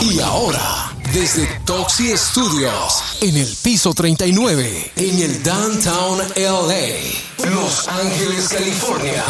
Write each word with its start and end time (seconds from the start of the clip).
Y 0.00 0.20
ahora, 0.20 0.92
desde 1.12 1.46
Toxi 1.64 2.16
Studios, 2.16 3.18
en 3.20 3.36
el 3.36 3.56
piso 3.62 3.94
39, 3.94 4.92
en 4.96 5.22
el 5.22 5.42
Downtown 5.42 6.18
LA, 6.36 7.50
Los 7.50 7.88
Ángeles, 7.88 8.48
California, 8.48 9.24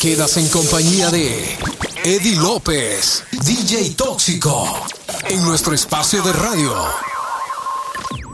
quedas 0.00 0.36
en 0.36 0.48
compañía 0.48 1.10
de 1.10 1.58
Eddie 2.04 2.36
López, 2.36 3.24
DJ 3.44 3.90
Tóxico, 3.90 4.86
en 5.28 5.42
nuestro 5.44 5.74
espacio 5.74 6.22
de 6.22 6.32
radio. 6.32 6.74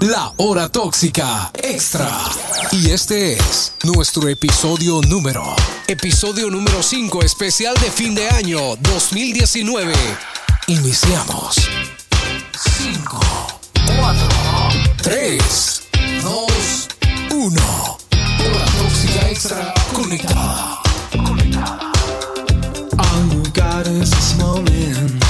La 0.00 0.34
Hora 0.36 0.68
Tóxica 0.68 1.50
Extra. 1.54 2.10
Y 2.72 2.90
este 2.90 3.34
es 3.34 3.72
nuestro 3.84 4.28
episodio 4.28 5.00
número. 5.08 5.56
Episodio 5.86 6.50
número 6.50 6.82
5 6.82 7.22
especial 7.22 7.74
de 7.80 7.90
fin 7.90 8.14
de 8.14 8.28
año 8.28 8.76
2019. 8.76 9.94
Iniciamos. 10.66 11.56
5, 12.52 13.18
4, 13.86 14.14
3, 15.02 15.38
2, 16.22 16.46
1. 17.28 17.56
Hora 18.40 18.64
Tóxica 18.78 19.30
Extra 19.30 19.74
conectada. 19.92 20.80
All 22.98 23.26
you 23.34 23.42
got 23.52 23.86
is 23.86 24.10
this 24.10 24.36
moment. 24.38 25.24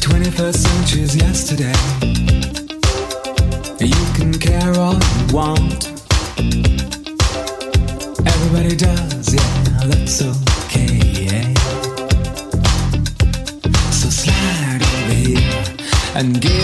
21st 0.00 0.56
century's 0.56 1.14
yesterday. 1.16 1.76
You 3.78 4.06
can 4.14 4.32
care 4.38 4.74
all 4.78 4.94
you 4.94 5.34
want. 5.34 5.90
Everybody 8.26 8.74
does, 8.74 9.34
yeah, 9.34 9.86
that's 9.86 10.22
okay. 10.22 10.39
And 16.20 16.38
give 16.38 16.59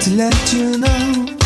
to 0.00 0.10
let 0.10 0.52
you 0.52 0.78
know. 0.78 1.37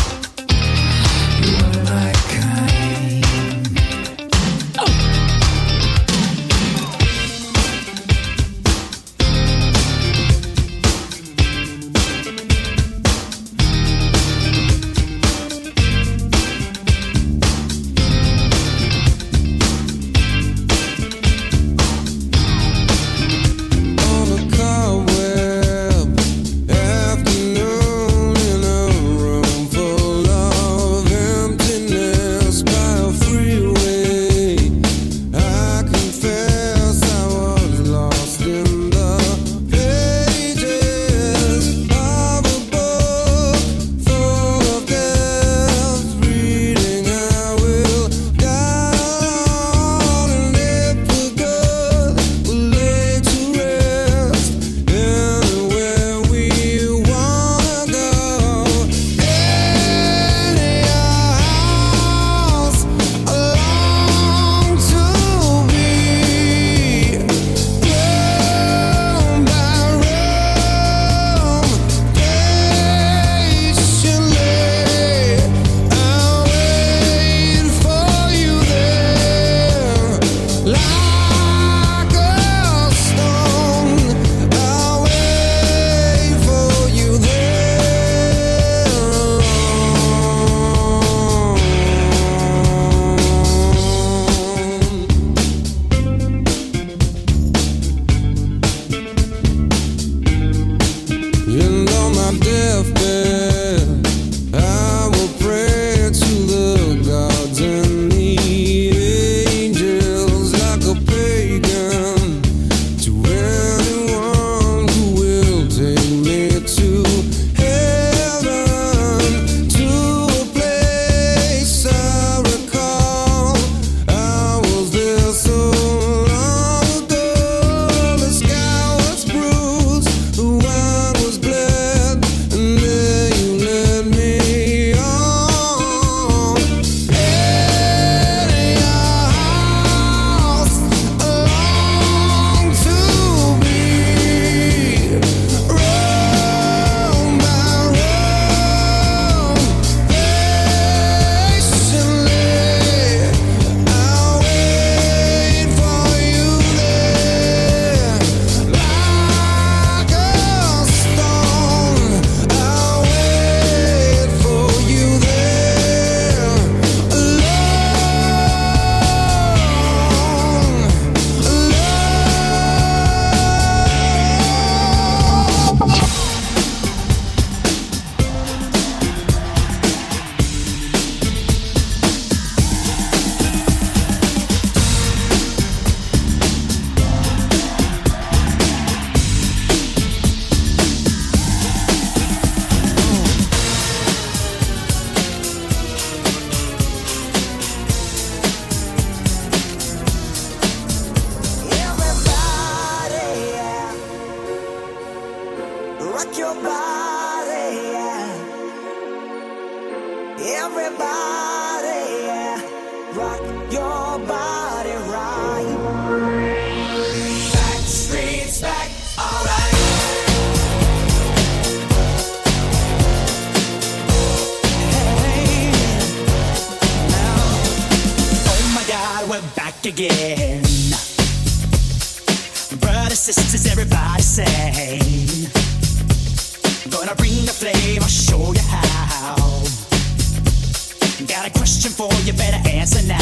got 241.33 241.47
a 241.47 241.51
question 241.51 241.91
for 241.91 242.13
you, 242.25 242.33
better 242.33 242.61
answer 242.69 243.01
now. 243.07 243.17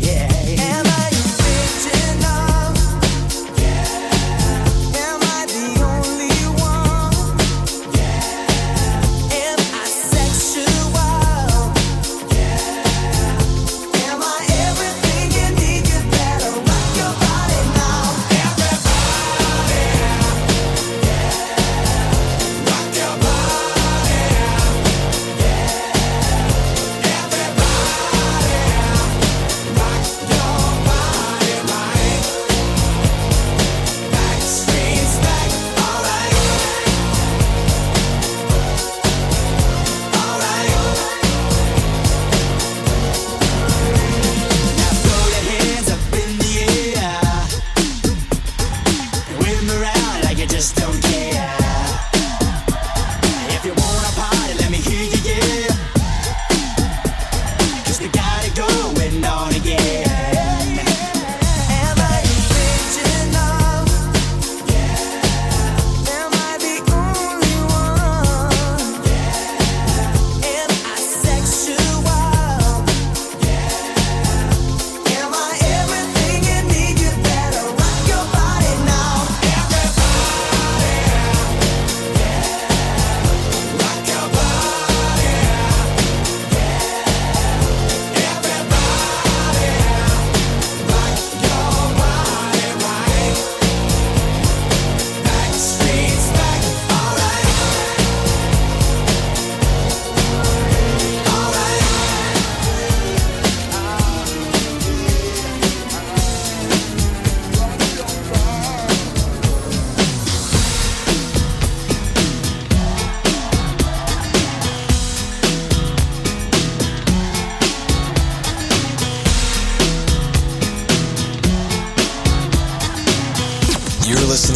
Yeah. 0.00 0.29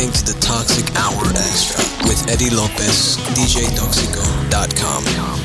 listening 0.04 0.26
to 0.26 0.32
the 0.32 0.38
Toxic 0.40 0.96
Hour 0.96 1.28
Extra 1.30 1.84
with 2.08 2.28
Eddie 2.28 2.50
Lopez, 2.50 3.16
DJToxico.com. 3.34 5.43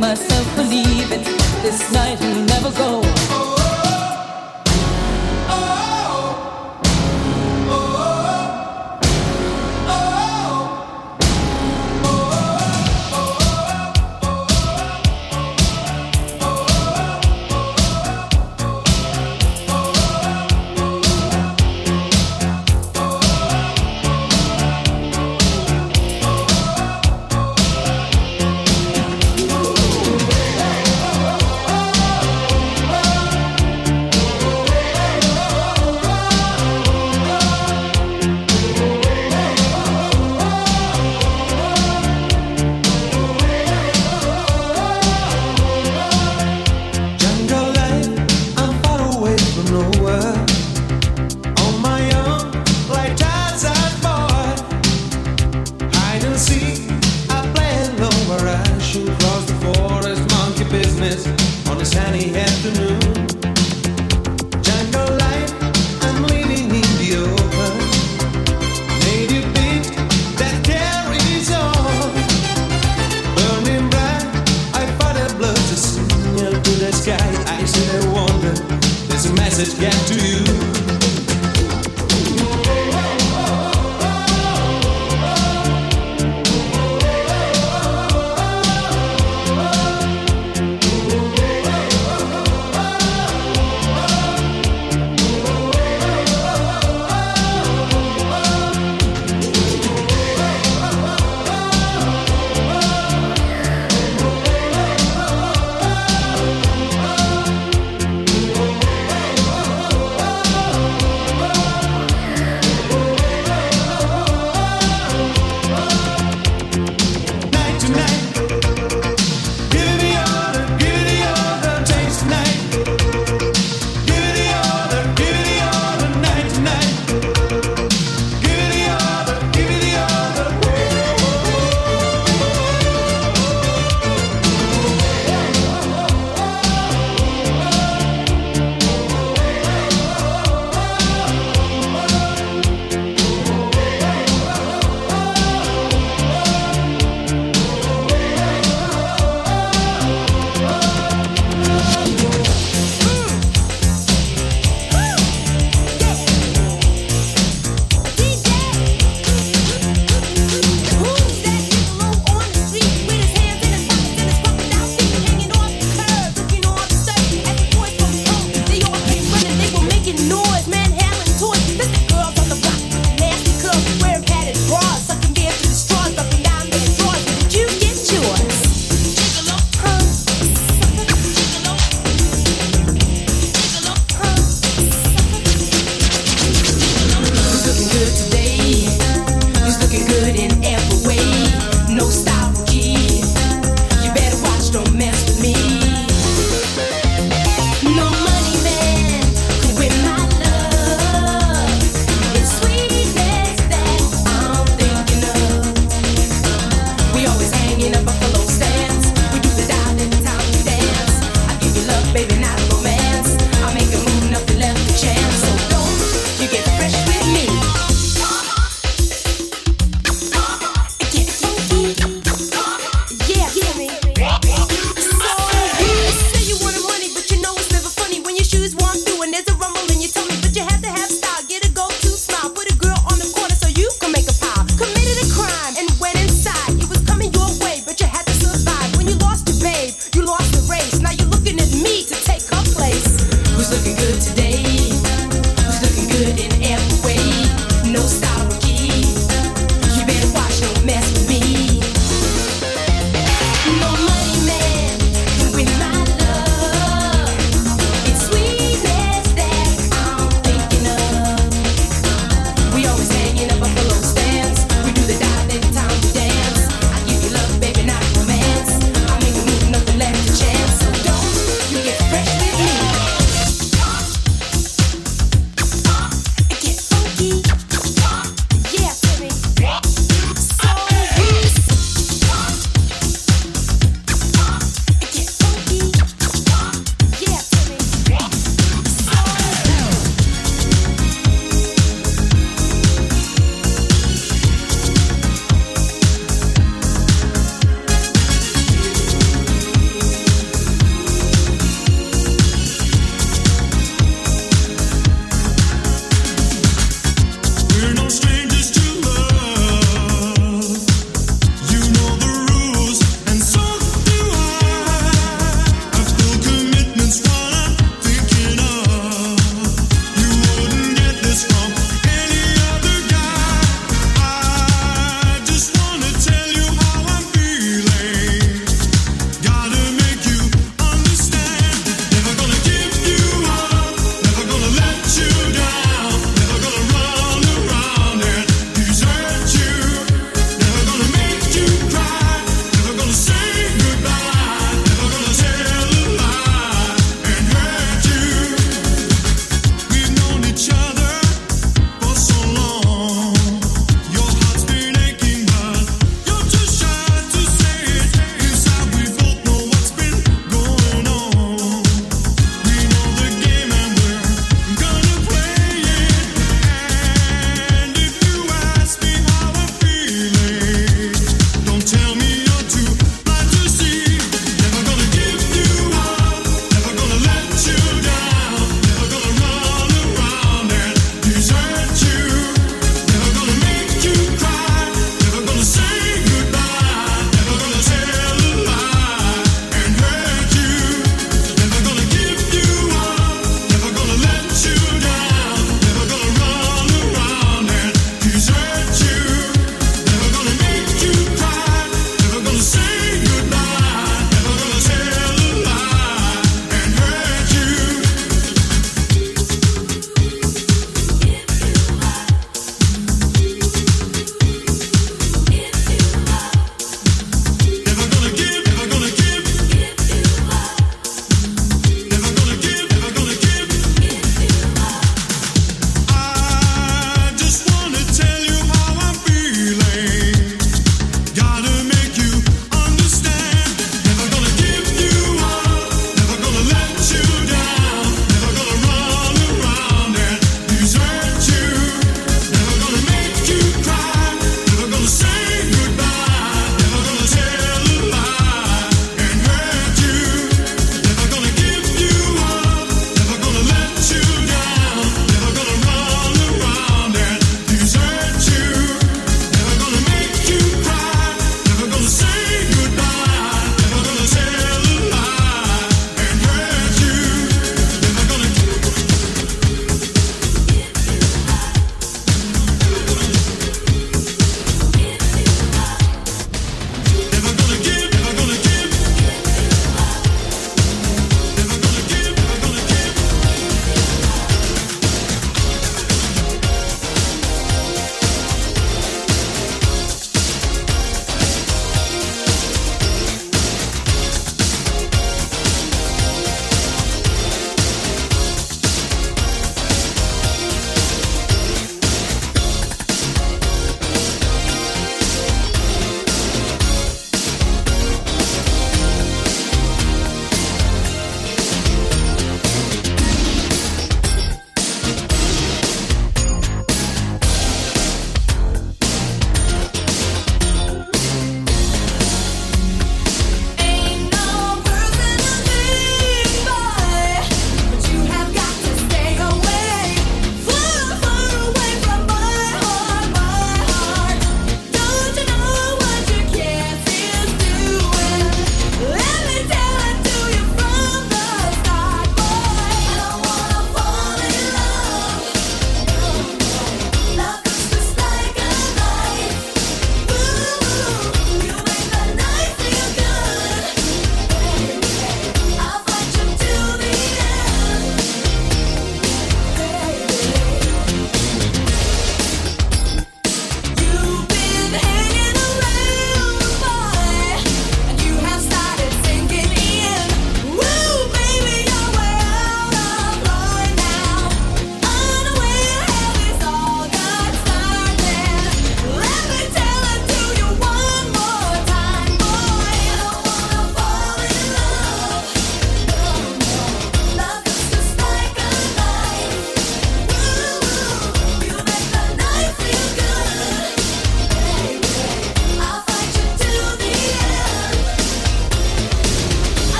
myself 0.00 0.54
believing 0.54 1.24
this 1.62 1.92
night 1.92 2.20
will 2.20 2.44
never 2.44 2.70
go. 2.72 3.17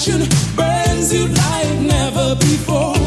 Be 0.00 0.22
a 0.22 0.26
player 0.56 2.16
or 2.16 2.34
be 2.36 2.56
my 2.56 2.99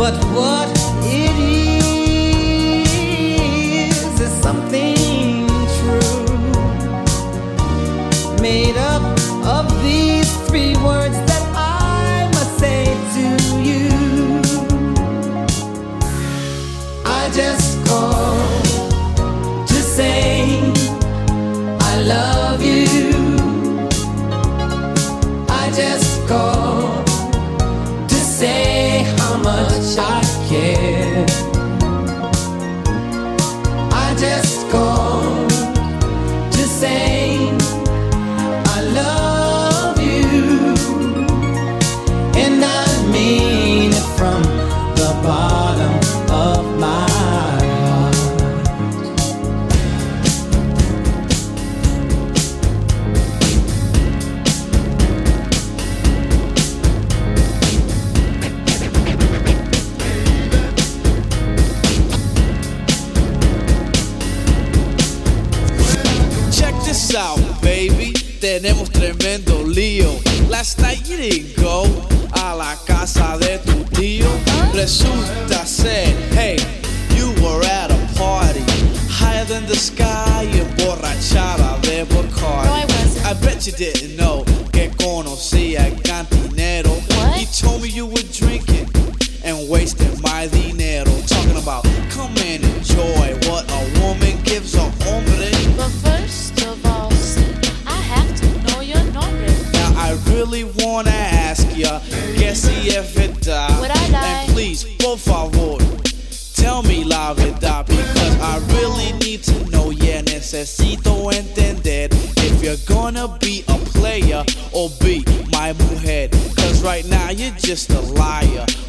mujer. 0.00 0.20
Cause 0.32 0.79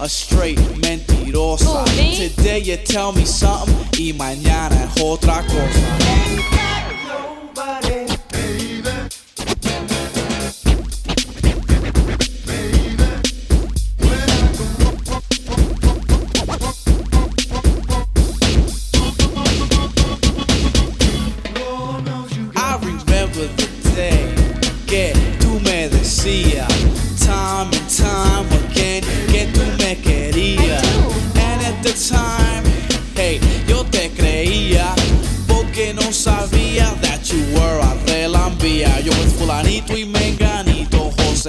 a 0.02 0.10
straight 0.10 0.58
mentirosa. 0.82 1.66
Oh, 1.68 1.86
me? 1.96 2.18
Today 2.18 2.60
you 2.60 2.78
tell 2.78 3.12
me 3.14 3.24
something 3.24 3.76
y 4.00 4.14
mañana 4.14 4.86
es 4.86 5.02
otra 5.04 5.44
cosa. 5.44 6.61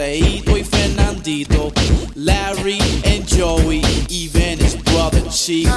Menganito, 0.03 0.57
y 0.57 0.65
Fernandito, 0.65 1.73
Larry 2.15 2.79
and 3.05 3.27
Joey, 3.27 3.83
even 4.09 4.59
his 4.59 4.75
brother 4.77 5.23
Chico. 5.31 5.71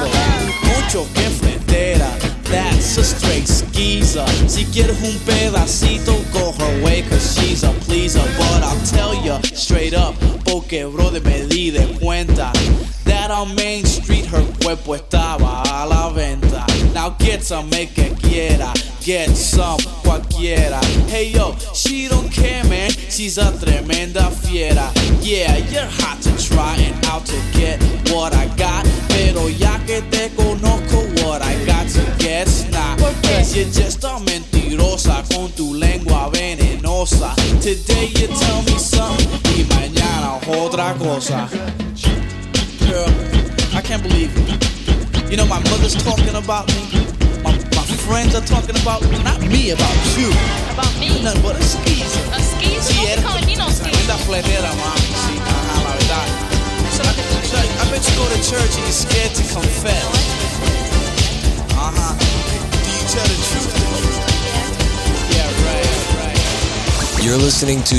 Mucho 0.63 1.05
que 1.13 1.29
frontera, 1.29 2.09
that's 2.43 2.97
a 2.97 3.03
straight 3.03 3.47
skeezer. 3.47 4.25
Si 4.47 4.65
quieres 4.65 5.01
un 5.01 5.17
pedacito, 5.25 6.15
go 6.33 6.51
her 6.53 6.83
way, 6.83 7.03
cause 7.03 7.35
she's 7.35 7.63
a 7.63 7.71
pleaser. 7.85 8.23
But 8.37 8.63
I'll 8.63 8.85
tell 8.85 9.13
ya 9.23 9.39
straight 9.53 9.93
up, 9.93 10.15
porque 10.45 10.85
brother 10.85 11.21
me 11.21 11.45
di 11.47 11.71
de 11.71 11.85
cuenta. 11.99 12.51
That 13.05 13.29
on 13.29 13.55
Main 13.55 13.85
Street 13.85 14.25
her 14.25 14.43
cuerpo 14.61 14.95
estaba 14.95 15.61
a 15.65 15.85
la 15.85 16.09
venta. 16.09 16.65
Now 16.93 17.09
get 17.19 17.43
some, 17.43 17.69
make 17.69 17.93
que 17.93 18.09
quiera. 18.15 18.73
Get 19.01 19.35
some, 19.35 19.77
cualquiera. 20.03 20.79
Hey 21.07 21.31
yo, 21.31 21.55
She's 23.15 23.37
a 23.37 23.49
tremenda 23.53 24.29
fiera. 24.29 24.91
Yeah, 25.21 25.55
you're 25.71 25.87
hot 25.87 26.21
to 26.23 26.35
try 26.37 26.75
and 26.75 27.05
out 27.05 27.25
to 27.27 27.39
get 27.53 27.81
what 28.11 28.35
I 28.35 28.47
got. 28.57 28.85
Pero 29.07 29.47
ya 29.47 29.79
que 29.85 30.01
te 30.11 30.31
conozco, 30.35 30.99
what 31.23 31.41
I 31.41 31.55
got 31.65 31.87
to 31.95 32.03
get's 32.19 32.69
not. 32.71 32.99
Cause 32.99 33.55
you're 33.55 33.71
just 33.71 34.03
a 34.03 34.19
mentirosa 34.19 35.23
con 35.31 35.49
tu 35.53 35.73
lengua 35.73 36.29
venenosa. 36.29 37.33
Today 37.61 38.11
you 38.19 38.27
tell 38.27 38.61
me 38.63 38.77
something 38.77 39.29
y 39.55 39.63
mañana 39.63 40.37
otra 40.59 40.93
cosa. 40.95 41.47
Girl, 42.85 43.09
I 43.73 43.81
can't 43.81 44.03
believe 44.03 44.35
it. 44.35 45.31
You 45.31 45.37
know, 45.37 45.45
my 45.45 45.63
mother's 45.71 45.95
talking 46.03 46.35
about 46.35 46.67
me. 46.67 47.07
My, 47.45 47.53
my 47.53 47.85
friends 48.03 48.35
are 48.35 48.45
talking 48.45 48.75
about 48.81 49.03
not 49.23 49.39
me, 49.39 49.69
about 49.69 50.17
you. 50.17 50.27
About 50.73 50.99
me. 50.99 51.23
Nothing 51.23 51.41
but 51.41 51.55
a 51.55 51.63
skeezer. 51.63 52.44
Tremenda 52.75 54.17
fletera, 54.17 54.69
mami. 54.73 55.01
Sí, 55.01 55.35
la 55.37 55.79
verdad. 55.91 56.27
I, 57.55 57.91
bet 57.91 58.03
you 58.07 58.15
go 58.15 58.25
to 58.27 58.39
church 58.43 58.75
and 58.75 58.83
you're 58.83 58.91
scared 58.91 59.33
to 59.35 59.43
confess. 59.53 60.05
Uh-huh. 61.73 62.15
Do 62.83 62.89
you 62.91 63.05
tell 63.09 63.27
the 63.27 63.37
truth? 63.47 63.71
Yeah, 65.31 65.49
right, 65.65 65.89
right. 66.19 67.23
You're 67.23 67.37
listening 67.37 67.83
to. 67.83 67.95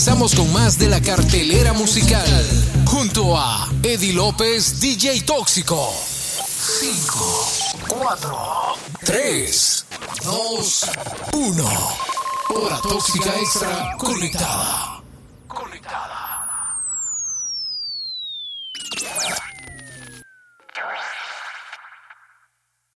regresamos 0.00 0.34
con 0.34 0.50
más 0.54 0.78
de 0.78 0.88
la 0.88 0.98
cartelera 1.02 1.74
musical. 1.74 2.24
Junto 2.86 3.36
a 3.36 3.68
Eddie 3.82 4.14
López, 4.14 4.80
DJ 4.80 5.20
Tóxico. 5.26 5.92
5, 6.80 7.48
4, 7.86 8.38
3, 9.04 9.86
2, 10.24 10.90
1. 11.34 11.64
Hora 12.48 12.80
Tóxica 12.80 13.30
Extra 13.42 13.94
conectada. 13.98 14.89